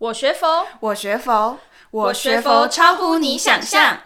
[0.00, 1.58] 我学佛，我学佛，
[1.90, 3.98] 我学佛超乎你想象。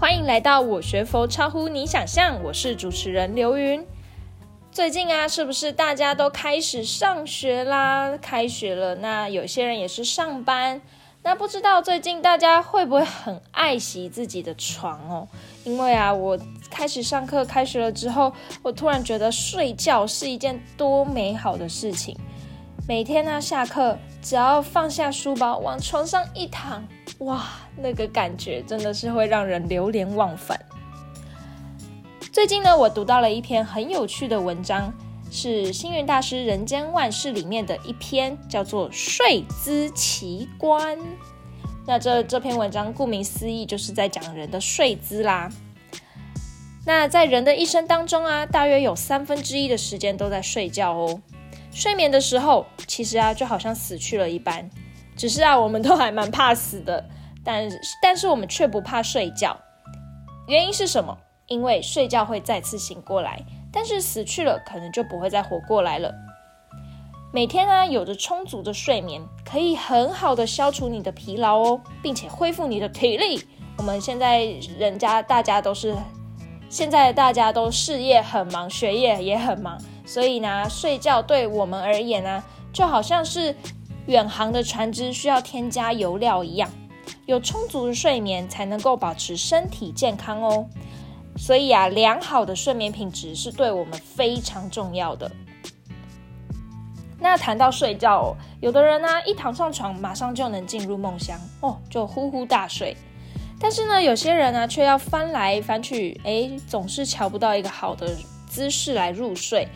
[0.00, 3.86] 欢迎来到我学佛超乎你想象，我是主持人刘云。
[4.70, 8.16] 最近啊，是不是大家都开始上学啦？
[8.22, 10.80] 开学了，那有些人也是上班。
[11.24, 15.28] 那不知道最近大家会不会很爱惜自己的床哦？
[15.64, 16.38] 因为啊，我
[16.70, 22.16] 开始上课开学了之后，我突然觉得睡觉是一件多美好的事情。
[22.88, 26.86] 每天呢，下课只要放下书包往床上一躺，
[27.18, 30.60] 哇，那个感觉真的是会让人流连忘返。
[32.32, 34.92] 最近呢，我读到了一篇很有趣的文章。
[35.34, 40.98] 是星云大师《人间万事》里面的一篇，叫做《睡姿奇观》。
[41.86, 45.50] 那这这篇文章顾名思义，就是在讲人的睡姿啦。
[46.86, 51.20] 那在人的一生当中啊，大约有三分之一的时间都在睡觉哦。
[51.70, 54.68] 睡眠的时候，其实啊，就好像死去了一般。
[55.16, 57.04] 只是啊，我们都还蛮怕死的，
[57.44, 57.68] 但
[58.00, 59.58] 但是我们却不怕睡觉。
[60.48, 61.16] 原因是什么？
[61.46, 63.42] 因为睡觉会再次醒过来。
[63.72, 66.12] 但是死去了，可能就不会再活过来了。
[67.34, 73.42] 每天呢，有着充足的睡眠，可以很好的消除你的疲劳哦，并且恢复你的体力。
[73.78, 74.44] 我们现在
[74.78, 75.96] 人家大家都是，
[76.68, 83.56] 现在大家都事业很忙，学业也很忙，所以呢，睡觉对我们而言呢，就好像是
[84.04, 86.68] 远航的船只需要添加油料一样，
[87.24, 90.66] 有充足的睡眠才能够保持身体健康哦。
[91.38, 95.32] 所以啊，良好的睡眠品质是对我们非常重要的。
[97.22, 102.96] 那谈到睡觉哦，有的人呢，一躺上床马上就能进入梦乡哦，就呼呼大睡。
[103.60, 108.12] 但是呢，有些人呢，却要翻来翻去，诶，总是瞧不到一个好的
[108.48, 109.68] 姿势来入睡。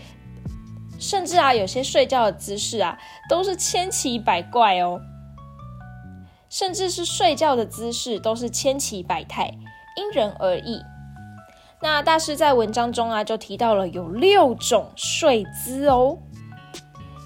[0.98, 5.00] 甚至啊，有些睡觉的姿势啊，都是千奇百怪哦。
[6.48, 9.52] 甚至是睡觉的姿势都是千奇百态，
[9.96, 10.83] 因人而异。
[11.80, 16.18] 那大师在文章中啊，就提到了有六种睡姿哦。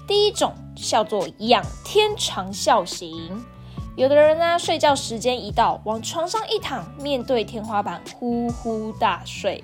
[0.07, 3.43] 第一种叫做仰天长啸型，
[3.95, 9.63] 有的人呢，睡觉时间一到，往床上一躺，面对天花板呼呼大睡。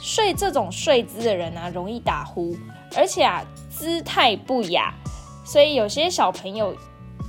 [0.00, 2.56] 睡这种睡姿的人呢，容易打呼，
[2.96, 4.92] 而且啊，姿态不雅，
[5.44, 6.76] 所以有些小朋友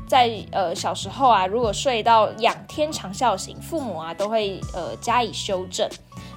[0.08, 5.88] 在呃小时候啊，如果睡到仰天长啸型，父母啊都会呃加以修正。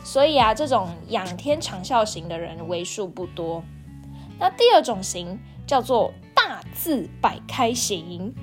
[0.04, 3.62] 所以啊，这种仰天长啸型的人为数不多。
[4.38, 8.34] 那第二种型叫做大字摆开型，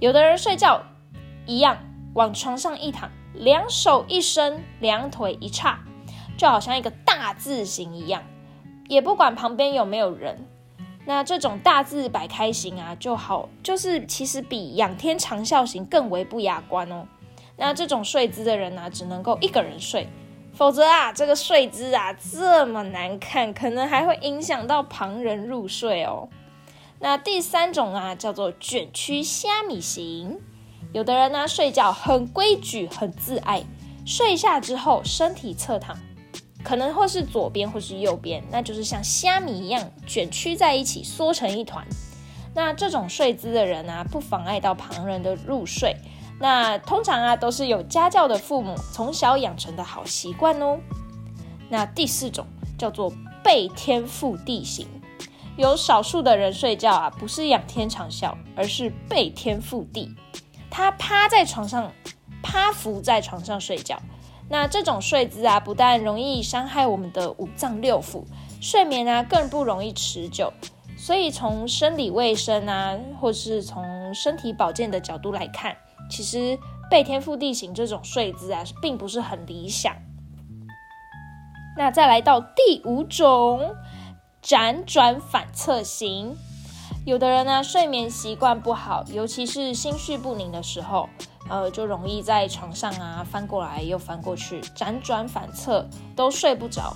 [0.00, 0.82] 有的人睡觉
[1.46, 1.76] 一样，
[2.14, 5.80] 往床上一躺，两手一伸，两腿一叉，
[6.36, 8.22] 就好像一个大字型一样，
[8.88, 10.48] 也不管旁边有没有人。
[11.04, 17.06] 那这种大字摆开型啊，就好，就是其实比仰天长啸型更为不雅观哦。
[17.56, 20.08] 那这种睡姿的人呢、啊，只能够一个人睡。
[20.54, 26.28] 否则啊，这个睡姿啊这么难看，可能还会影响到旁人入睡哦。
[27.02, 30.38] 那第三种啊叫做卷曲虾米型，
[30.92, 33.64] 有的人呢睡觉很规矩、很自爱，
[34.06, 35.98] 睡下之后身体侧躺，
[36.62, 41.84] 可能或是左边或是右边，那就是像虾米一样卷曲在一起，缩成一团。
[42.54, 45.96] 那这种睡姿的人啊，不妨碍到旁人的入睡。
[46.38, 50.78] 那通常啊，都是有家教的父母从小养成的好习惯哦。
[51.68, 52.46] 那第四种
[52.78, 54.86] 叫做背天覆地型，
[55.56, 60.14] 有少数的人睡觉啊，不是仰天长啸，而是背天覆地，
[60.70, 61.92] 他趴在床上，
[62.42, 64.00] 趴伏在床上睡觉。
[64.48, 68.24] 那这种睡姿啊，不但容易伤害我们的五脏六腑，
[68.60, 70.52] 睡眠啊更不容易持久。
[70.96, 75.76] 所以从生理卫生啊，或是从身体保健的角度来看，
[76.10, 76.58] 其实
[76.90, 79.94] 背天覆地型这种睡姿啊，并不是很理想。
[81.76, 83.74] 那再来到第五种，
[84.42, 86.36] 辗转反侧型。
[87.04, 91.08] 有的人呢，睡眠习惯不好，尤其是心绪不宁的时候，
[91.48, 96.94] 呃，就容易在床上啊翻过来又翻过去，辗转反侧都睡不着。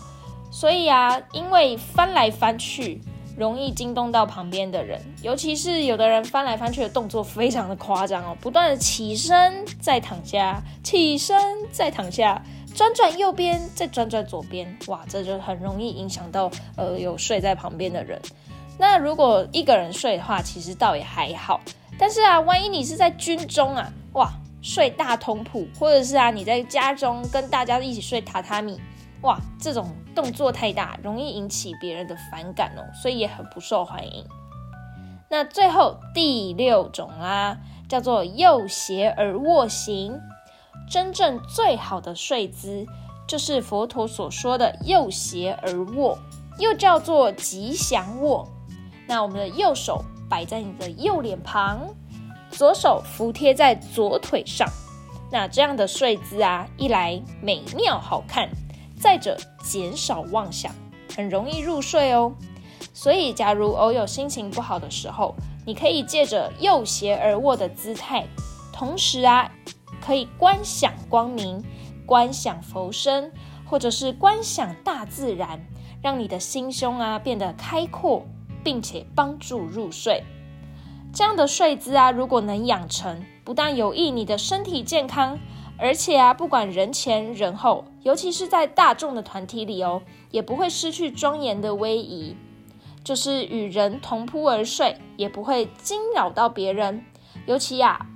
[0.51, 3.01] 所以啊，因为翻来翻去。
[3.37, 11.39] 容易惊动到旁边的人，尤其是有的人翻来翻去的动作非常的夸张哦，不断的起身再躺下，起身
[11.71, 12.43] 再躺下，
[12.76, 18.20] 转转右边再转转左边，哇，这就很容易影响到呃有睡在旁边的人。
[18.78, 21.58] 那如果一个人睡的话，其实倒也还好，
[21.99, 24.31] 但是啊，万一你是在军中啊，哇，
[24.61, 28.78] 睡大通铺，或者是啊你在家中跟大家一起睡榻榻米。
[29.23, 34.23] 哇，这种动作太大，容易引起别人的反感哦，所以也很不受欢迎。
[35.31, 37.56] 那最后第六种啊，
[37.88, 40.20] 叫做右斜而卧型。
[40.88, 42.87] 真正最好的睡姿，
[43.27, 46.19] 就是佛陀所说的右斜而卧，
[46.59, 48.47] 又叫做吉祥卧。
[49.06, 51.81] 那我们的右手摆在你的右脸旁，
[52.50, 54.69] 左手服贴在左腿上。
[55.31, 58.49] 那这样的睡姿啊，一来美妙好看，
[58.99, 60.73] 再者减少妄想，
[61.17, 62.33] 很容易入睡哦。
[62.94, 65.35] 所以，假如偶有心情不好的时候，
[65.67, 68.25] 你可以借着右斜而卧的姿态，
[68.73, 69.50] 同时啊，
[70.06, 71.64] 可以观想光明、
[72.06, 73.32] 观想佛身，
[73.64, 75.67] 或者是观想大自然，
[76.00, 78.25] 让你的心胸啊变得开阔，
[78.62, 80.23] 并且帮助入睡。
[81.12, 85.41] 这样的睡姿啊，如果能养成，不但有益你的身体健康，
[85.76, 92.37] 而且啊，不管人前人后，尤其是在大众的团体里哦，也不会失去庄严的威仪。
[93.02, 97.05] 就是与人同铺而睡，也不会惊扰到别人。
[97.47, 98.06] 尤其呀、啊，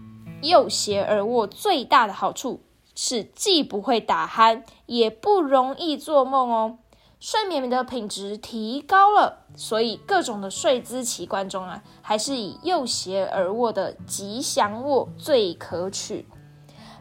[0.43, 2.63] 右斜而卧最大的好处
[2.95, 6.79] 是既不会打鼾，也不容易做梦哦。
[7.19, 16.27] 睡眠的品质提高了，所以各种的睡姿奇观中啊，还是以右斜而卧的吉祥卧最可取。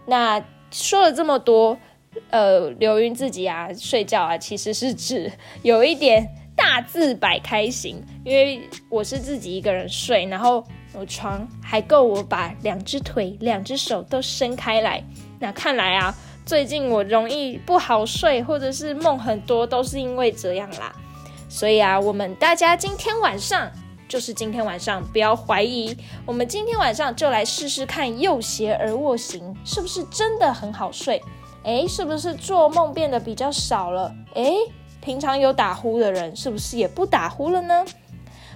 [0.06, 1.78] 那说了这么多，
[2.32, 5.32] 呃，刘云自己啊睡觉啊，其实是指
[5.64, 6.36] 有一点。
[6.60, 10.62] 大字摆开型，因为我是自己一个人睡，然后
[10.94, 15.04] 我床还够我把两只腿、两只手都伸开来。
[15.40, 16.14] 那看来啊，
[16.46, 20.94] 最近我容易不好睡，或者是梦很多，都是因为这样啦。
[21.48, 23.72] 所以啊，我们大家今天晚上，
[24.08, 25.96] 就是今天晚上，不要怀疑，
[26.26, 31.22] 我们今天晚上就来试试看右斜而卧型是不是真的很好睡？
[31.64, 34.14] 诶，是不是做梦变得比较少了？
[34.34, 34.54] 诶。
[35.02, 37.86] 平常有打呼的人，是不是也不打呼了呢？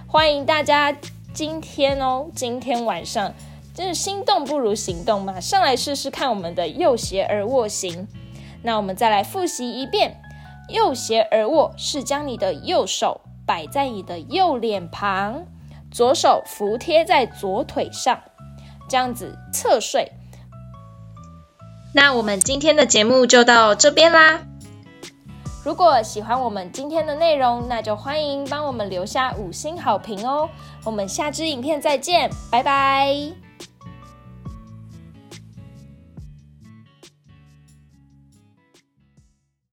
[0.06, 0.94] 欢迎大家
[1.34, 3.34] 今天哦，今天晚上
[3.74, 8.06] 真是心动不如行动嘛，上来试试看我们的右斜而卧型。
[8.62, 10.22] 那我们再来复习一遍：
[10.68, 15.44] 右斜而卧是将你的右手摆在你的右脸旁，
[15.90, 18.20] 左手服贴在左腿上，
[18.88, 20.12] 这样子侧睡。
[21.92, 24.46] 那我们今天的节目就到这边啦。
[25.64, 30.46] 如果喜欢我们今天的内容，那就欢迎帮我们留下五星好评哦！
[30.84, 33.43] 我们下支影片再见，拜拜。